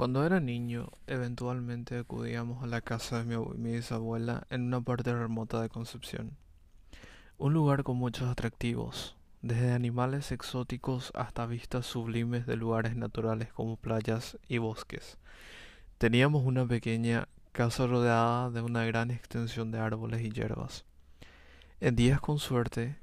[0.00, 4.80] Cuando era niño, eventualmente acudíamos a la casa de mi, abue- mi bisabuela en una
[4.80, 6.38] parte remota de Concepción.
[7.36, 13.76] Un lugar con muchos atractivos, desde animales exóticos hasta vistas sublimes de lugares naturales como
[13.76, 15.18] playas y bosques.
[15.98, 20.86] Teníamos una pequeña casa rodeada de una gran extensión de árboles y hierbas.
[21.78, 22.96] En días con suerte,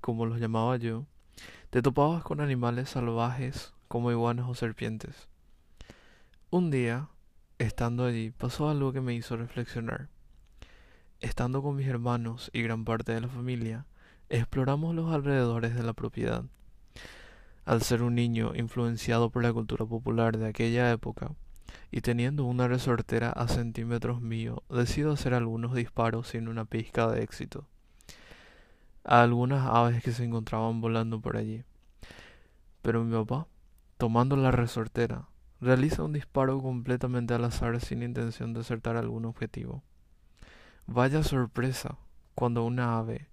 [0.00, 1.06] como los llamaba yo,
[1.70, 5.26] te topabas con animales salvajes como iguanas o serpientes.
[6.52, 7.08] Un día,
[7.58, 10.08] estando allí, pasó algo que me hizo reflexionar.
[11.20, 13.86] Estando con mis hermanos y gran parte de la familia,
[14.28, 16.44] exploramos los alrededores de la propiedad.
[17.64, 21.30] Al ser un niño influenciado por la cultura popular de aquella época,
[21.92, 27.22] y teniendo una resortera a centímetros mío, decido hacer algunos disparos sin una pizca de
[27.22, 27.68] éxito
[29.04, 31.62] a algunas aves que se encontraban volando por allí.
[32.82, 33.46] Pero mi papá,
[33.98, 35.28] tomando la resortera,
[35.60, 39.82] realiza un disparo completamente al azar sin intención de acertar algún objetivo.
[40.86, 41.98] Vaya sorpresa
[42.34, 43.28] cuando una ave,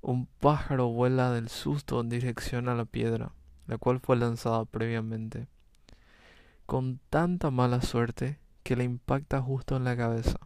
[0.00, 3.32] un pájaro vuela del susto en dirección a la piedra,
[3.66, 5.48] la cual fue lanzada previamente,
[6.64, 10.38] con tanta mala suerte que le impacta justo en la cabeza.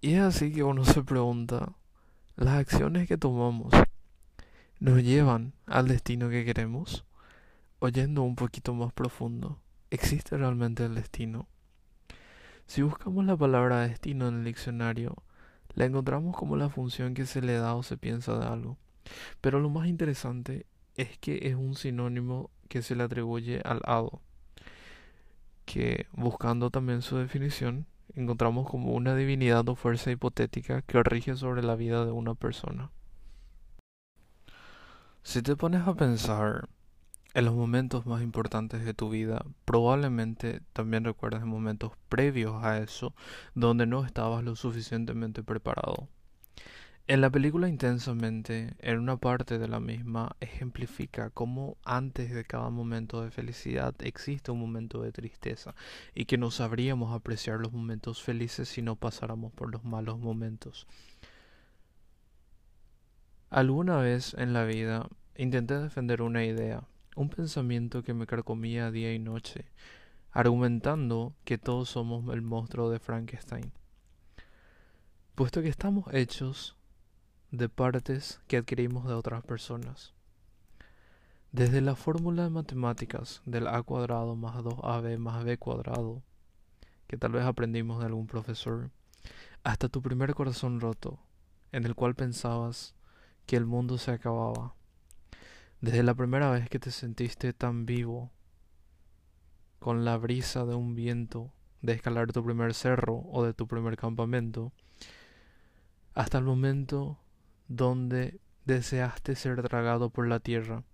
[0.00, 1.74] Y es así que uno se pregunta,
[2.36, 3.72] ¿las acciones que tomamos
[4.80, 7.04] nos llevan al destino que queremos?
[7.84, 9.58] Oyendo un poquito más profundo,
[9.90, 11.48] ¿existe realmente el destino?
[12.64, 15.16] Si buscamos la palabra destino en el diccionario,
[15.74, 18.78] la encontramos como la función que se le da o se piensa de algo.
[19.40, 24.22] Pero lo más interesante es que es un sinónimo que se le atribuye al hado,
[25.64, 31.64] que buscando también su definición, encontramos como una divinidad o fuerza hipotética que rige sobre
[31.64, 32.92] la vida de una persona.
[35.24, 36.68] Si te pones a pensar
[37.34, 43.14] en los momentos más importantes de tu vida, probablemente también recuerdes momentos previos a eso
[43.54, 46.08] donde no estabas lo suficientemente preparado.
[47.08, 52.70] En la película Intensamente, en una parte de la misma, ejemplifica cómo antes de cada
[52.70, 55.74] momento de felicidad existe un momento de tristeza
[56.14, 60.86] y que no sabríamos apreciar los momentos felices si no pasáramos por los malos momentos.
[63.50, 66.84] Alguna vez en la vida intenté defender una idea,
[67.14, 69.66] un pensamiento que me carcomía día y noche,
[70.30, 73.72] argumentando que todos somos el monstruo de Frankenstein,
[75.34, 76.76] puesto que estamos hechos
[77.50, 80.14] de partes que adquirimos de otras personas.
[81.50, 86.22] Desde la fórmula de matemáticas del a cuadrado más 2ab más b cuadrado,
[87.06, 88.90] que tal vez aprendimos de algún profesor,
[89.64, 91.18] hasta tu primer corazón roto,
[91.70, 92.94] en el cual pensabas
[93.44, 94.74] que el mundo se acababa.
[95.82, 98.30] Desde la primera vez que te sentiste tan vivo,
[99.80, 103.96] con la brisa de un viento, de escalar tu primer cerro o de tu primer
[103.96, 104.72] campamento,
[106.14, 107.18] hasta el momento
[107.66, 110.84] donde deseaste ser tragado por la tierra,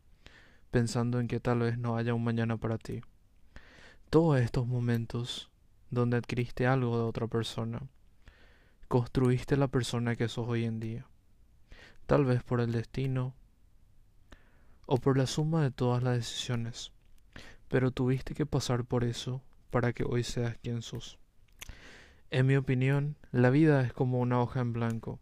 [0.70, 3.02] pensando en que tal vez no haya un mañana para ti.
[4.08, 5.50] Todos estos momentos
[5.90, 7.82] donde adquiriste algo de otra persona,
[8.88, 11.06] construiste la persona que sos hoy en día,
[12.06, 13.34] tal vez por el destino
[14.90, 16.92] o por la suma de todas las decisiones,
[17.68, 21.18] pero tuviste que pasar por eso para que hoy seas quien sos.
[22.30, 25.20] En mi opinión, la vida es como una hoja en blanco.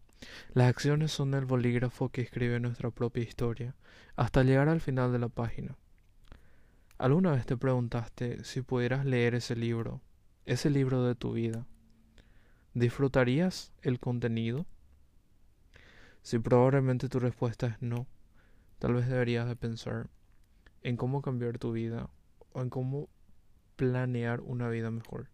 [0.54, 3.74] Las acciones son el bolígrafo que escribe nuestra propia historia,
[4.14, 5.76] hasta llegar al final de la página.
[6.96, 10.00] ¿Alguna vez te preguntaste si pudieras leer ese libro,
[10.44, 11.66] ese libro de tu vida?
[12.72, 14.64] ¿Disfrutarías el contenido?
[16.22, 18.06] Si probablemente tu respuesta es no,
[18.78, 20.08] tal vez deberías de pensar
[20.82, 22.10] en cómo cambiar tu vida
[22.52, 23.08] o en cómo
[23.76, 25.28] planear una vida mejor,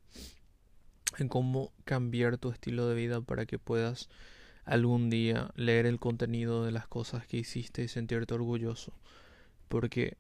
[1.19, 4.09] en cómo cambiar tu estilo de vida para que puedas
[4.65, 8.93] algún día leer el contenido de las cosas que hiciste y sentirte orgulloso,
[9.69, 10.17] porque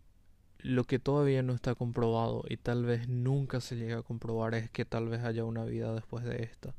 [0.58, 4.70] lo que todavía no está comprobado y tal vez nunca se llega a comprobar es
[4.70, 6.74] que tal vez haya una vida después de esta.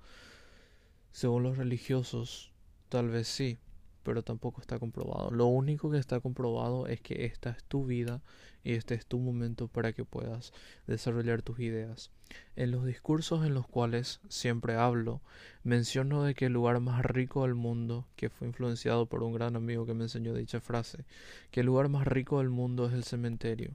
[1.11, 2.51] Según los religiosos,
[2.89, 3.59] tal vez sí,
[4.03, 5.31] pero tampoco está comprobado.
[5.31, 8.21] Lo único que está comprobado es que esta es tu vida
[8.63, 10.53] y este es tu momento para que puedas
[10.87, 12.11] desarrollar tus ideas.
[12.55, 15.21] En los discursos en los cuales siempre hablo,
[15.63, 19.55] menciono de que el lugar más rico del mundo, que fue influenciado por un gran
[19.55, 21.05] amigo que me enseñó dicha frase,
[21.51, 23.71] que el lugar más rico del mundo es el cementerio,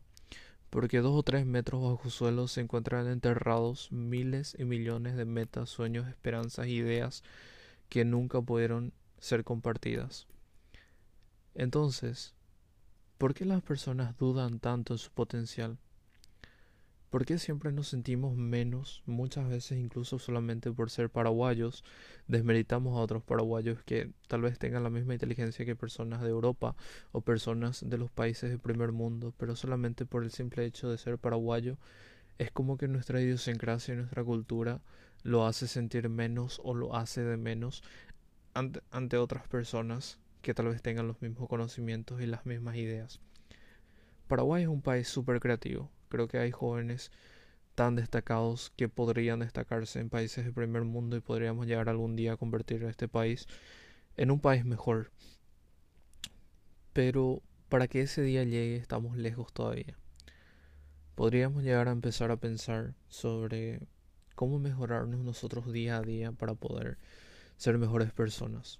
[0.70, 5.70] porque dos o tres metros bajo suelo se encuentran enterrados miles y millones de metas,
[5.70, 7.22] sueños, esperanzas, ideas
[7.88, 10.26] que nunca pudieron ser compartidas.
[11.54, 12.34] Entonces,
[13.18, 15.78] ¿por qué las personas dudan tanto en su potencial?
[17.10, 21.82] ¿Por qué siempre nos sentimos menos, muchas veces incluso solamente por ser paraguayos,
[22.26, 26.76] desmeritamos a otros paraguayos que tal vez tengan la misma inteligencia que personas de Europa
[27.12, 30.98] o personas de los países del primer mundo, pero solamente por el simple hecho de
[30.98, 31.78] ser paraguayo,
[32.36, 34.82] es como que nuestra idiosincrasia y nuestra cultura
[35.22, 37.82] lo hace sentir menos o lo hace de menos
[38.54, 43.20] ante, otras personas que tal vez tengan los mismos conocimientos y las mismas ideas.
[44.26, 47.10] Paraguay es un país súper creativo, Creo que hay jóvenes
[47.74, 52.32] tan destacados que podrían destacarse en países de primer mundo y podríamos llegar algún día
[52.32, 53.46] a convertir a este país
[54.16, 55.10] en un país mejor.
[56.92, 59.96] Pero para que ese día llegue estamos lejos todavía.
[61.14, 63.80] Podríamos llegar a empezar a pensar sobre
[64.34, 66.96] cómo mejorarnos nosotros día a día para poder
[67.58, 68.78] ser mejores personas.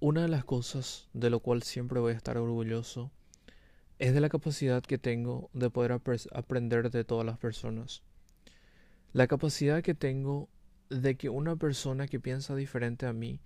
[0.00, 3.12] Una de las cosas de lo cual siempre voy a estar orgulloso
[3.98, 6.00] es de la capacidad que tengo de poder
[6.32, 8.02] aprender de todas las personas.
[9.12, 10.48] La capacidad que tengo
[10.88, 13.40] de que una persona que piensa diferente a mí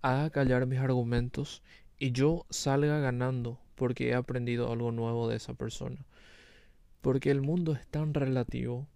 [0.00, 1.62] haga callar mis argumentos
[1.98, 6.06] y yo salga ganando porque he aprendido algo nuevo de esa persona.
[7.02, 8.88] Porque el mundo es tan relativo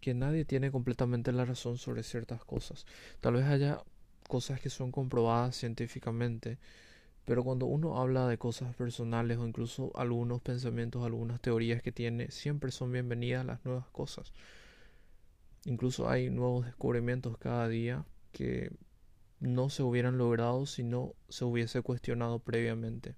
[0.00, 2.86] que nadie tiene completamente la razón sobre ciertas cosas.
[3.20, 3.82] Tal vez haya
[4.28, 6.58] cosas que son comprobadas científicamente,
[7.24, 12.30] pero cuando uno habla de cosas personales o incluso algunos pensamientos, algunas teorías que tiene,
[12.30, 14.32] siempre son bienvenidas las nuevas cosas.
[15.64, 18.70] Incluso hay nuevos descubrimientos cada día que
[19.40, 23.14] no se hubieran logrado si no se hubiese cuestionado previamente.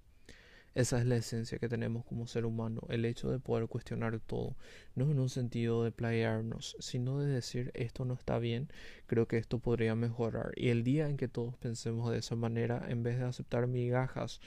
[0.73, 4.55] Esa es la esencia que tenemos como ser humano, el hecho de poder cuestionar todo,
[4.95, 8.69] no en un sentido de playarnos, sino de decir esto no está bien,
[9.05, 10.53] creo que esto podría mejorar.
[10.55, 14.39] Y el día en que todos pensemos de esa manera, en vez de aceptar migajas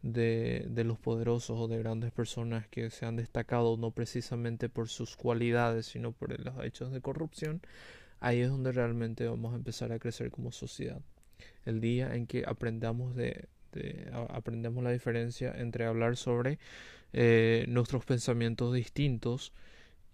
[0.00, 4.88] de, de los poderosos o de grandes personas que se han destacado no precisamente por
[4.88, 7.60] sus cualidades, sino por los hechos de corrupción,
[8.20, 11.02] ahí es donde realmente vamos a empezar a crecer como sociedad.
[11.66, 16.58] El día en que aprendamos de este, aprendemos la diferencia entre hablar sobre
[17.12, 19.52] eh, nuestros pensamientos distintos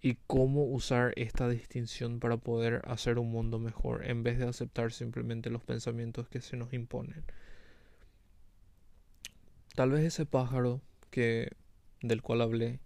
[0.01, 4.91] y cómo usar esta distinción para poder hacer un mundo mejor en vez de aceptar
[4.91, 7.23] simplemente los pensamientos que se nos imponen.
[9.73, 11.51] Tal vez ese pájaro que
[12.01, 12.79] del cual hablé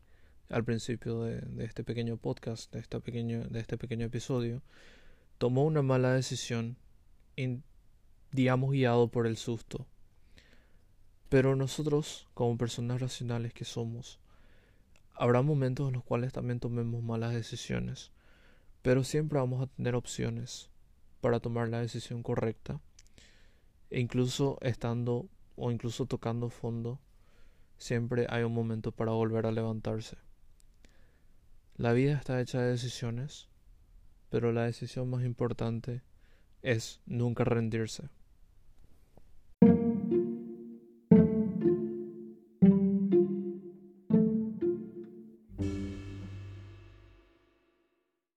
[0.49, 4.61] al principio de, este pequeño podcast, de, esta pequeño, de este pequeño episodio,
[5.37, 6.77] tomó una mala decisión,
[8.31, 9.87] digamos guiado por el susto
[11.29, 14.19] pero nosotros, como personas racionales que somos,
[15.13, 18.11] habrá momentos en los cuales también tomemos malas decisiones,
[18.81, 20.69] pero siempre vamos a tener opciones
[21.21, 22.81] para tomar la decisión correcta.
[23.91, 26.99] E incluso estando o incluso tocando fondo,
[27.77, 30.17] siempre hay un momento para volver a levantarse.
[31.75, 33.49] La vida está hecha de decisiones,
[34.29, 36.01] pero la decisión más importante
[36.61, 38.09] es nunca rendirse.